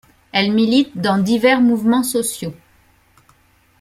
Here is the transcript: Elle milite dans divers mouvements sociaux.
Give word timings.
Elle 0.31 0.51
milite 0.51 0.97
dans 0.97 1.19
divers 1.19 1.61
mouvements 1.61 2.01
sociaux. 2.01 2.55